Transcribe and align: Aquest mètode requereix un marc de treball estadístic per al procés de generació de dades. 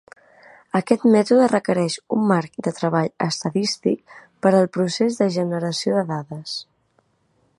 Aquest 0.77 1.03
mètode 1.15 1.49
requereix 1.51 1.97
un 2.17 2.23
marc 2.31 2.57
de 2.69 2.73
treball 2.79 3.11
estadístic 3.27 4.17
per 4.47 4.55
al 4.61 4.67
procés 4.79 5.23
de 5.23 5.31
generació 5.39 5.99
de 6.01 6.07
dades. 6.15 6.57